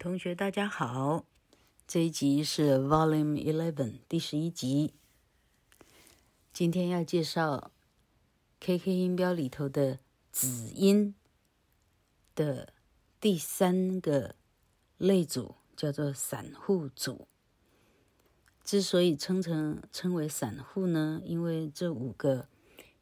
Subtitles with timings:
[0.00, 1.26] 同学大家好，
[1.86, 4.94] 这一集是 Volume Eleven 第十一集。
[6.54, 7.70] 今天要介绍
[8.60, 9.98] KK 音标里头的
[10.32, 11.14] 子音
[12.34, 12.72] 的
[13.20, 14.36] 第三个
[14.96, 17.28] 类组，叫做散户组。
[18.64, 22.48] 之所以称成称为散户呢，因为这五个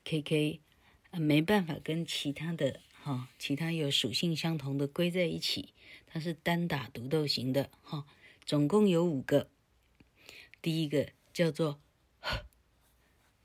[0.03, 0.59] KK
[1.13, 5.73] 没办法跟其他的哈，其他有属性相同的归在一起。
[6.07, 8.05] 它是单打独斗型的哈，
[8.45, 9.49] 总共有五个。
[10.61, 11.81] 第一个叫做
[12.21, 12.45] 呵，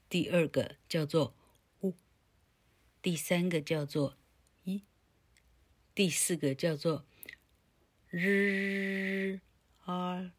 [0.09, 1.34] 第二个叫做
[1.80, 1.94] 呜，
[3.02, 4.17] 第三个叫做
[4.66, 4.84] 一，
[5.95, 7.05] 第四个叫做
[8.09, 9.39] 日
[9.86, 10.34] 啊，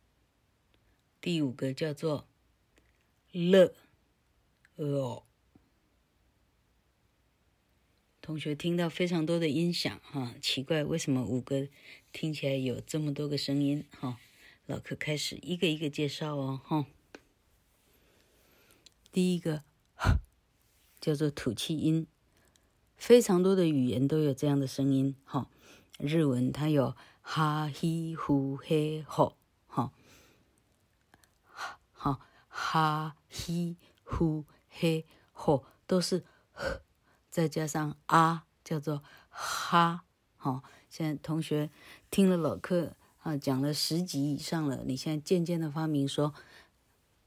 [1.23, 2.29] 第五个叫做
[3.33, 3.75] 乐
[4.75, 5.25] 哦。
[8.25, 11.69] 同学听到非常多的音响哈，奇怪为什么五个
[12.11, 14.19] 听起来有这么多个声音哈？
[14.65, 16.87] 老柯开始一个一个介绍哦哈。
[19.13, 19.63] 第一个
[20.99, 22.07] 叫做吐气音，
[22.97, 25.51] 非常多的语言都有这样的声音哈。
[25.99, 29.37] 日文它有哈、希、呼、嘿、吼
[29.67, 29.93] 哈，
[31.45, 36.25] 哈哈、希、呼、嘿、吼都是。
[37.35, 40.05] 再加上啊，叫做哈，
[40.37, 41.69] 好，现在同学
[42.09, 46.33] 听了老课啊，讲了十集以上了，你现在渐渐的发明说，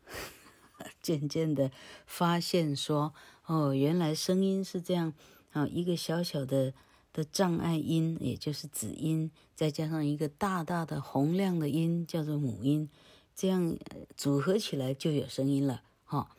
[1.03, 1.73] 渐渐的
[2.05, 3.13] 发现说，
[3.47, 5.11] 哦，原来声音是这样
[5.51, 6.73] 啊，一个小小的
[7.11, 12.89] 的障碍音，也就是子音，再加上一个大大的洪亮的音，叫做母音，
[13.35, 13.77] 这样
[14.15, 16.29] 组合起来就有声音了，哈，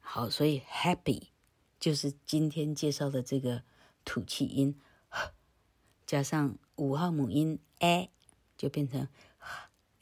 [0.00, 1.31] 好，所以 happy。
[1.82, 3.64] 就是今天介绍的这个
[4.04, 4.80] 吐气音，
[6.06, 8.08] 加上五号母音 a，
[8.56, 9.08] 就变成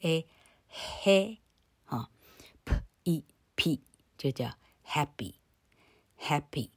[0.01, 0.27] a
[0.67, 1.39] 嘿，
[1.85, 2.11] 啊
[2.63, 3.23] ，p e
[3.55, 3.81] p
[4.15, 4.53] 就叫
[4.85, 5.33] happy
[6.19, 6.69] happy。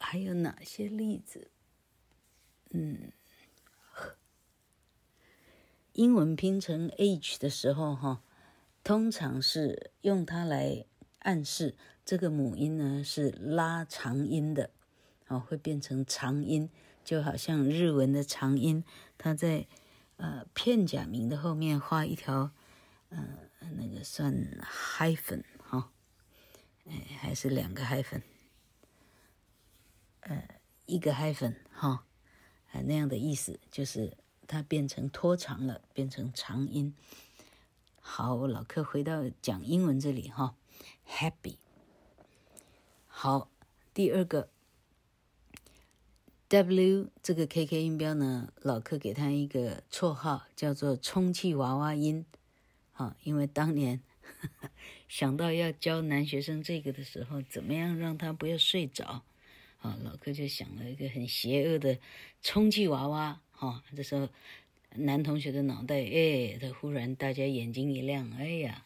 [0.00, 1.52] 还有哪些例子？
[2.70, 3.12] 嗯，
[5.92, 8.20] 英文拼成 h 的时候，哈，
[8.82, 10.84] 通常是用它来
[11.20, 11.76] 暗示。
[12.04, 14.70] 这个母音呢是拉长音的，
[15.26, 16.70] 哦，会变成长音，
[17.04, 18.82] 就好像日文的长音，
[19.18, 19.66] 它在
[20.16, 22.50] 呃片假名的后面画一条，
[23.10, 23.38] 呃，
[23.76, 25.90] 那个算 hyphen 哈，
[26.86, 28.22] 哎，还是两个 hyphen，
[30.20, 30.48] 呃，
[30.86, 32.06] 一个 hyphen 哈，
[32.72, 36.94] 啊，那样的意思就是它变成拖长了，变成长音。
[38.00, 40.54] 好，老客回到讲英文这里哈
[41.08, 41.56] ，happy。
[43.06, 43.50] 好，
[43.92, 44.48] 第二个
[46.48, 52.24] W 这个 KK 音标呢，老柯给他一个绰号，叫做充气娃娃音。
[52.92, 54.70] 啊，因为当年呵 呵
[55.08, 59.22] 想到要教男学生这个的时候，怎么样让他不要睡着？
[59.80, 61.98] 啊，老柯就想了一个很邪恶的
[62.42, 63.40] 充气娃娃。
[63.52, 64.28] 哈，这时候
[64.96, 68.84] 男同学的脑袋，哎，他忽然大家眼睛一亮，哎呀，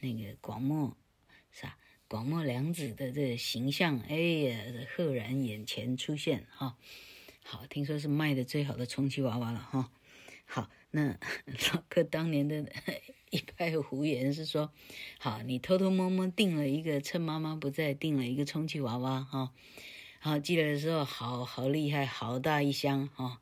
[0.00, 0.96] 那个广末
[1.52, 1.78] 是吧？
[2.08, 4.64] 广末凉子的这形象，哎呀，
[4.94, 6.76] 赫然眼前出现哈。
[7.44, 9.90] 好，听说是卖的最好的充气娃娃了哈。
[10.44, 11.18] 好，那
[11.72, 12.70] 老哥当年的
[13.30, 14.72] 一派胡言是说，
[15.18, 19.52] 好，你偷偷摸摸订了一个，趁妈妈不在，订了一个充气娃娃哈。
[20.20, 23.40] 好，寄来的时候，好好厉害，好大一箱哈。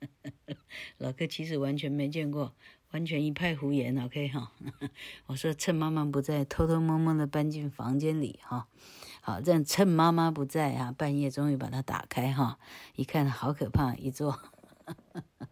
[0.98, 2.54] 老哥其实完全没见过。
[2.92, 4.52] 完全一派胡言，OK 哈。
[5.26, 8.68] 我说趁妈妈不在，偷偷摸摸的搬进房间里哈。
[9.22, 12.58] 好，这样趁妈妈不在啊，半夜终于把它打开哈。
[12.96, 14.38] 一看好可怕，一座，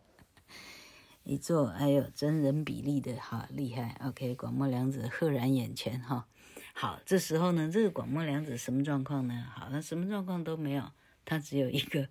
[1.25, 3.97] 一座，哎呦，真人比例的哈，厉害。
[4.05, 6.27] OK，广末凉子赫然眼前哈。
[6.75, 9.47] 好，这时候呢，这个广末凉子什么状况呢？
[9.55, 10.91] 好，他什么状况都没有，
[11.25, 12.09] 他只有一个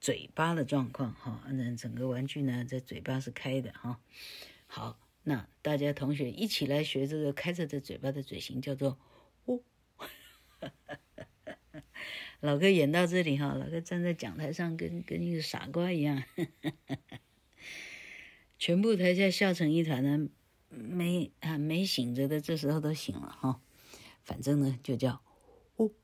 [0.00, 1.40] 嘴巴的状况哈。
[1.48, 3.98] 那整个玩具呢，这嘴巴是开的哈。
[4.70, 8.98] 好，那大家同学一起来学这个开着的嘴巴的嘴型，叫做
[9.46, 9.64] “呜”。
[12.40, 16.22] 老哥演到这里哈，老哥站在讲台上跟跟一个傻瓜一样，
[18.58, 20.28] 全部台下笑成一团呢。
[20.68, 23.60] 没啊，没醒着的这时候都醒了哈。
[24.22, 25.22] 反正呢就叫
[25.80, 25.94] “呜”。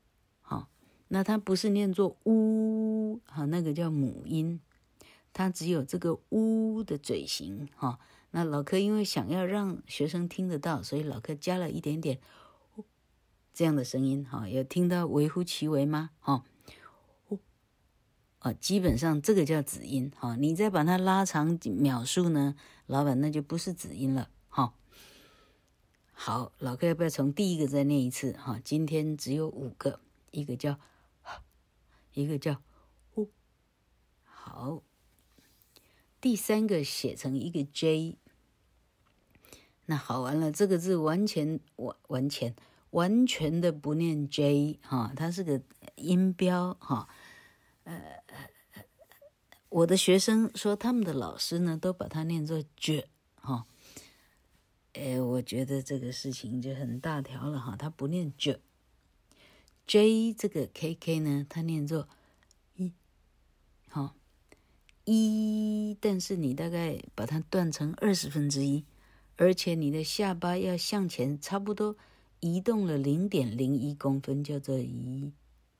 [0.41, 0.69] 好，
[1.09, 4.59] 那它不是念作“呜”，好，那个叫母音，
[5.33, 7.99] 它只有这个“呜”的嘴型哈。
[8.37, 12.19] 那老柯因为想要让学生听得到，所以老柯加了一点点
[13.53, 16.09] 这样的声音，哈，有听到微乎其微吗？
[16.19, 16.43] 哈，
[18.39, 24.73] 啊，基本上这个叫子音哈，你再把它拉长秒数呢，老板那就不是子音了哈。
[26.11, 28.59] 好，老柯要不要从第一个再念一次哈？
[28.61, 30.01] 今天只有五个，
[30.31, 30.77] 一个叫，
[32.11, 32.61] 一个叫，
[33.11, 33.31] 呼。
[34.25, 34.83] 好，
[36.19, 38.17] 第三个写成一个 J，
[39.85, 42.55] 那好完了，这个字完全完完全
[42.91, 45.61] 完全的不念 J 哈，它是个
[45.95, 47.07] 音标哈。
[47.83, 48.23] 呃，
[49.69, 53.67] 我的学生说，他们的老师呢都把它念作 j 哈，
[54.93, 62.07] 哎，我觉得这个事情就很大条了哈，他不念 j，j 这个 kk 呢，他念作
[62.75, 62.91] 一，
[63.87, 64.15] 好
[65.03, 68.83] 一，但是你大概把它断成二十分之一，
[69.37, 71.97] 而且你的下巴要向前差不多
[72.39, 75.31] 移动了零点零一公分，叫做移，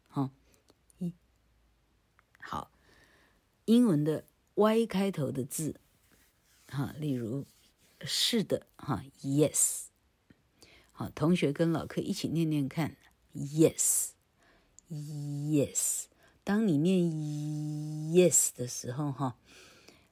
[0.07, 0.31] 哈
[0.99, 1.13] 一。
[2.39, 2.69] 好，
[3.65, 4.25] 英文的
[4.55, 5.79] Y 开头的字，
[6.67, 7.45] 哈，例如
[8.01, 9.85] 是的，哈，Yes。
[10.91, 12.95] 好，同学跟老客一起念念看
[13.33, 14.15] ，Yes，Yes。
[16.43, 16.99] 当你念
[18.13, 19.37] Yes 的时候，哈，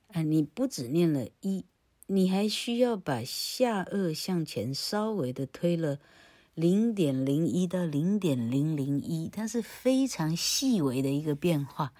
[0.07, 1.65] 啊，你不只念了一，
[2.13, 5.97] 你还需要把下颚向前稍微的推了
[6.53, 11.91] 零点零一到零点零零一，它是非常细微的一个变化。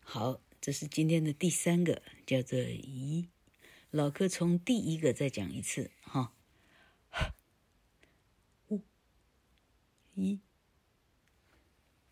[0.00, 3.28] 好，这是今天的第三个，叫做“咦”。
[3.90, 6.34] 老柯从第一个再讲一次，哈，
[8.68, 8.82] 呜，
[10.14, 10.40] 咦，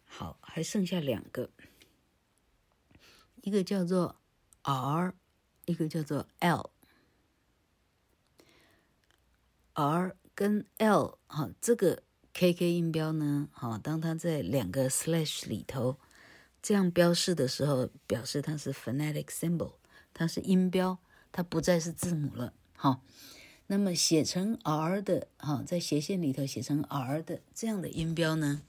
[0.07, 1.51] 好，还剩下两个，
[3.47, 4.17] 一个叫做
[4.63, 5.15] “r”，
[5.67, 6.71] 一个叫做 “l”。
[9.75, 12.03] “r” 跟 “l” 哈，这个。
[12.39, 13.49] K K 音标呢？
[13.51, 15.97] 好，当它在两个 slash 里头
[16.61, 19.77] 这样标示的时候，表示它是 phonetic symbol，
[20.13, 20.99] 它是音标，
[21.33, 22.53] 它不再是字母了。
[22.75, 23.01] 好，
[23.69, 28.61] 那么写成 R 的，哈，在斜线里头写成 R 的这样的音标呢，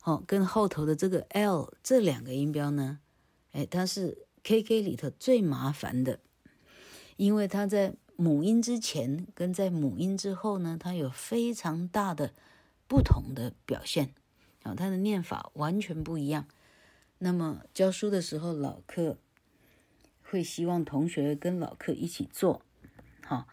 [0.00, 3.00] 好，跟后头的这个 L 这两个音标呢，
[3.56, 6.20] 哎，它是 K K 里头最麻烦的，
[7.16, 12.34] 因为它在母音之前跟在母音之后呢，它有非常大的。
[12.88, 14.14] 不同的表现，
[14.62, 16.46] 啊，它的念法完全不一样。
[17.18, 19.18] 那么教书的时候，老课
[20.22, 22.62] 会希望同学跟老课一起做，
[23.24, 23.48] 好，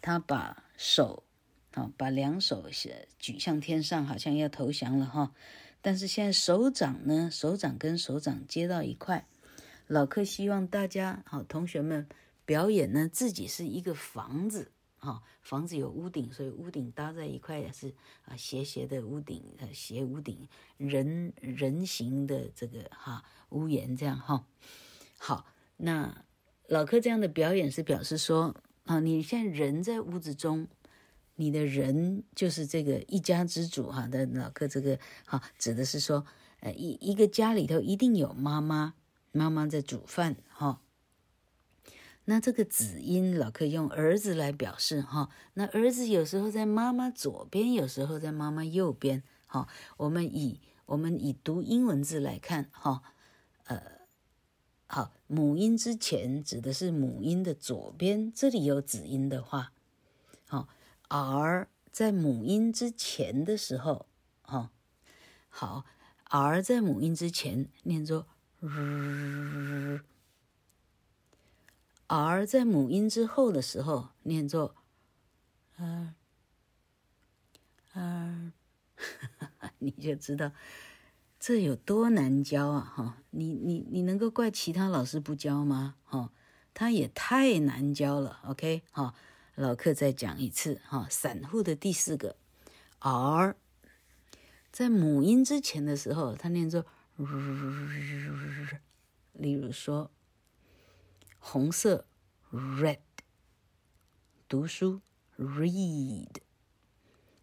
[0.00, 1.24] 他把手，
[1.72, 2.70] 好，把两手
[3.18, 5.34] 举向天上，好像要投降了哈。
[5.82, 9.26] 但是现在手掌呢，手掌跟手掌接到一块，
[9.86, 12.08] 老柯希望大家，好，同学们
[12.44, 14.72] 表演呢，自己是一个房子。
[14.98, 24.44] 哈，房子有屋顶，所以屋顶搭在一块也是啊，斜斜的屋顶，呃斜屋顶，人人形的这个哈屋檐这样哈。
[25.18, 26.24] 好，那
[26.66, 30.66] 老柯这样的表演是表示说啊，你现在人在屋子中，
[31.36, 34.08] 你的人就是这个一家之主哈。
[34.08, 36.26] 的老柯这个哈指的是说，
[36.60, 38.94] 呃一一个家里头一定有妈妈，
[39.36, 40.80] 妈妈在煮饭哈。
[42.24, 45.28] 那这个子音，老可以用儿子来表示哈。
[45.54, 49.22] 那儿子有时候在妈妈左边，有时候在妈妈右边。
[49.48, 53.02] 哈，我们以我们以读英文字来看哈，
[53.66, 53.80] 呃，
[54.88, 59.72] 好，母音之前指的是母音的左边，这里有子音的话，
[60.48, 60.68] 好
[61.08, 64.06] ，R 在母音之前的时候，
[64.42, 64.72] 哈，
[65.48, 65.84] 好
[66.24, 68.26] ，R 在母音之前念作。
[72.08, 74.74] R 在母音之后的时候念作，
[75.78, 76.14] 嗯，
[77.94, 78.52] 嗯，
[79.78, 80.52] 你就知道
[81.38, 82.92] 这有多难教啊！
[82.96, 85.96] 哈，你你你能够怪其他老师不教吗？
[86.04, 86.30] 哈，
[86.72, 88.40] 他也太难教了。
[88.46, 89.14] OK，哈，
[89.54, 92.36] 老课再讲一次哈，散户的第四个
[93.00, 93.56] R，
[94.72, 96.86] 在母音之前的时候，他念作，
[99.32, 100.10] 例如说
[101.38, 102.06] 红色
[102.50, 103.00] red，
[104.46, 105.00] 读书
[105.38, 106.42] read，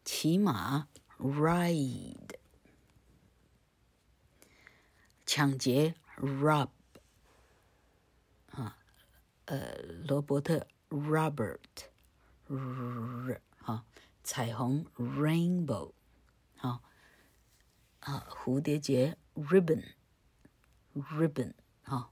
[0.05, 0.87] 骑马
[1.17, 2.35] ride，
[5.25, 6.69] 抢劫 rob，
[8.51, 8.77] 啊，
[9.45, 11.59] 呃，罗伯特 Robert，
[13.57, 13.85] 啊，
[14.23, 15.93] 彩虹 rainbow，
[16.57, 16.83] 好，
[18.01, 22.11] 啊，蝴蝶结 ribbon，ribbon，哈，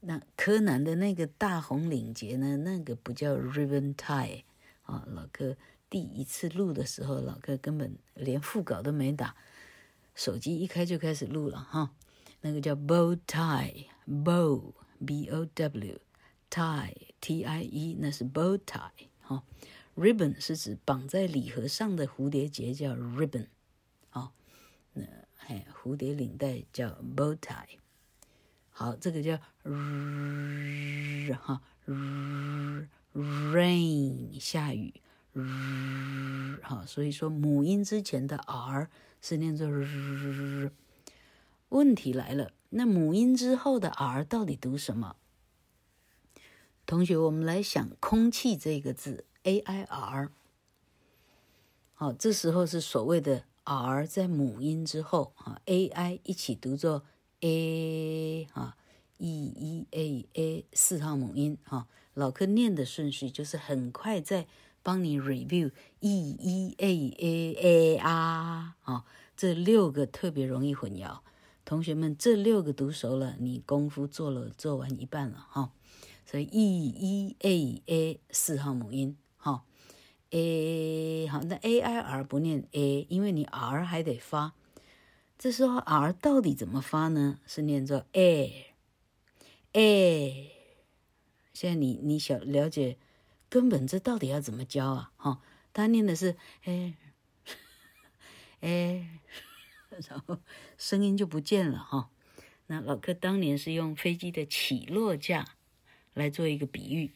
[0.00, 2.58] 那柯南的那个大红领结呢？
[2.58, 4.44] 那个不叫 ribbon tie，
[4.82, 5.56] 啊，老柯。
[5.90, 9.34] 第一次录的时候，老哥根本连副稿都没打，
[10.14, 11.94] 手机一开就开始录了哈。
[12.42, 16.00] 那个叫 bow tie，bow b o w
[16.50, 18.90] tie t i e，那是 bow tie
[19.20, 19.42] 哈。
[19.96, 23.46] ribbon 是指绑在礼盒上的蝴蝶结叫 ribbon，
[25.48, 27.78] 哎蝴蝶领带叫 bow tie。
[28.70, 29.38] 好，这个叫
[31.36, 31.62] 哈
[33.14, 34.94] rain 下雨。
[35.32, 38.90] 日，好，所以说母音之前的 r
[39.20, 40.70] 是念作 r。
[41.70, 45.16] 问题来了，那母音之后的 r 到底读什么？
[46.86, 50.30] 同学，我们来想“空气”这个字，a i r。
[51.94, 53.44] 好，这时候是所谓的
[53.74, 57.04] r 在母音之后，啊，a i 一起读作
[57.40, 58.76] a，哈
[59.18, 64.46] ，e e a a 四号母音，哈，老课念的顺序就是很快在。
[64.80, 65.70] 帮你 review
[66.00, 69.04] e e a a a r 啊，
[69.36, 71.18] 这六个特别容易混淆。
[71.66, 75.72] 同学们，这六个读熟了，你功夫做了做完一半了哈。
[76.24, 79.18] 所以 e e a a 四号母音
[80.30, 84.54] ，a 好，那 a i r 不念 a，因为你 r 还得发。
[85.38, 87.40] 这时候 r 到底怎么发呢？
[87.46, 88.74] 是念作 a
[89.72, 90.52] a。
[91.52, 92.98] 现在你你想了解？
[93.50, 95.12] 根本这到底要怎么教啊？
[95.16, 95.40] 哈，
[95.72, 96.94] 他念的是哎
[98.60, 99.20] 哎，
[100.08, 100.38] 然后
[100.76, 102.10] 声音就不见了哈。
[102.66, 105.46] 那老柯当年是用飞机的起落架
[106.12, 107.12] 来做一个比喻。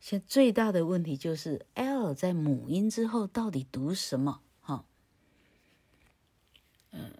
[0.00, 4.42] 现在最大的问题就是 L 在母音之后到底读什么？
[4.60, 4.84] 哈，
[6.90, 7.12] 嗯。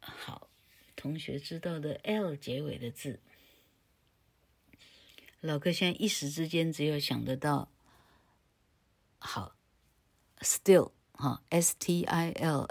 [0.00, 0.48] 好
[0.96, 3.20] 同学知道的 L 结尾的字，
[5.40, 7.70] 老哥现在一时之间只有想得到，
[9.18, 9.54] 好
[10.40, 12.62] ，still 哈，S T I L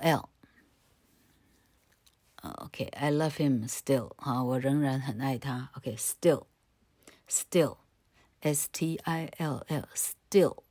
[2.41, 10.63] L，OK，I love him still 哈，我仍然很爱他，OK，still，still，S T I L L，still，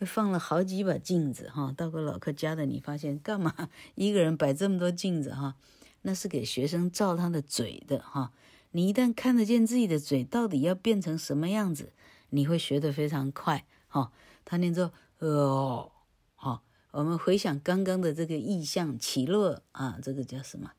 [0.00, 5.54] 放了好几把镜子哈，到过老客家的你发现干嘛 一个人摆这么多镜子哈？
[6.02, 8.32] 那是给学生照他的嘴的哈。
[8.72, 11.92] 你一旦看得见自己的嘴到底要变成什么样子，
[12.30, 14.12] 你会学得非常快哈。
[14.44, 15.92] 他念作哦，
[16.34, 20.72] 好，我们回想刚刚的这个意象起落啊，这个叫什么？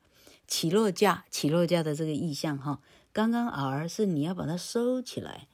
[0.46, 2.80] 起落架，起落架的这个意象哈。
[3.12, 5.48] 刚刚 r 是你要把它收起来。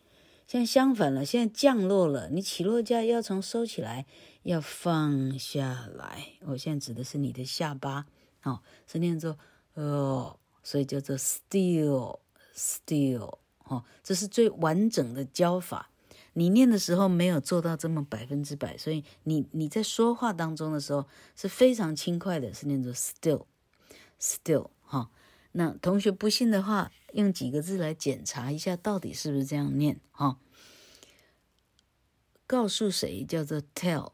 [0.53, 4.05] 现在相反了，现在降落了，你起落架要从收起来，
[4.43, 6.27] 要放下来。
[6.41, 8.05] 我现在指的是你的下巴，
[8.43, 9.35] 哦，是念作
[9.73, 12.19] 哦，所以叫做 still
[12.55, 15.89] still，哦，这是最完整的教法。
[16.33, 23.45] 你念的时候没有做到这么百分之百，所以你你在说话当中的时候是非常轻快的，是念作 still
[24.21, 25.09] still，哈、哦。
[25.55, 29.99] 那同学不信的话，用几个字来检查一下，到底是不是这样念？
[30.11, 30.39] 哈，
[32.53, 34.11] 告诉谁叫做 tell，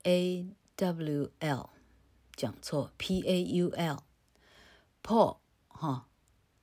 [0.01, 1.69] A W L，
[2.35, 4.03] 讲错，P A U L。
[5.03, 6.07] Paul 哈，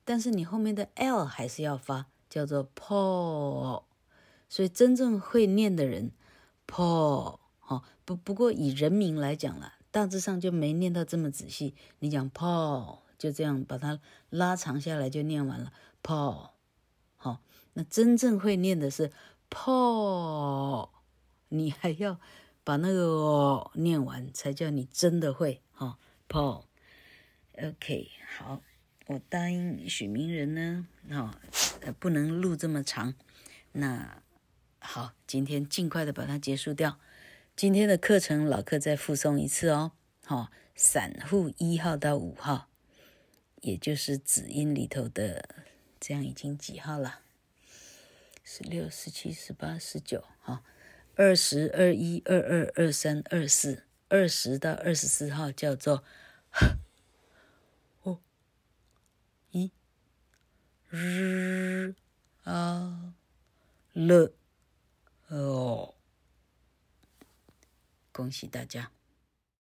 [0.03, 3.83] 但是你后面的 L 还是要发，叫做 Paul，
[4.49, 6.11] 所以真正会念的人
[6.67, 7.39] ，Paul
[7.71, 11.73] 哦，不不过以人名来讲了，大致上就没念到这么仔细。
[11.99, 15.71] 你讲 Paul 就这样把它拉长下来就念完了
[16.03, 16.49] ，Paul
[17.15, 19.09] 好，那真正会念的是
[19.49, 20.89] Paul，
[21.47, 22.19] 你还要
[22.65, 26.65] 把那个念完才叫你真的会哈，Paul。
[27.53, 28.61] OK，好，
[29.07, 31.33] 我答应许明仁呢，哦，
[32.01, 33.13] 不能录这么长。
[33.71, 34.21] 那
[34.79, 36.99] 好，今天尽快的把它结束掉。
[37.55, 39.91] 今天的课程老课再复诵一次哦。
[40.25, 42.69] 好，哦，散户一号到五号，
[43.61, 45.47] 也就是子音里头的，
[45.99, 47.19] 这样已经几号了？
[48.43, 50.63] 十六、十七、十八、十九，哈，
[51.15, 56.03] 二十二、一、二二、二三、二四，二十到二十四号叫做
[58.01, 58.19] 哦
[59.51, 59.71] 一。
[60.89, 61.95] 日
[62.43, 63.13] 啊
[63.93, 64.33] 了
[65.27, 65.93] 哦，
[68.11, 68.91] 恭喜大家！